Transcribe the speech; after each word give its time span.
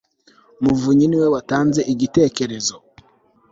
muvunyi 0.63 1.05
niwe 1.07 1.27
watanze 1.33 1.81
igitekerezo 1.93 2.75